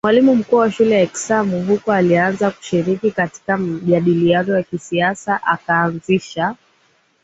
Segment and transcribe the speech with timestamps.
[0.03, 6.55] mwalimu mkuu wa shule ya Axim Huko alianza kushiriki katika majadiliano ya kisiasa akaanzisha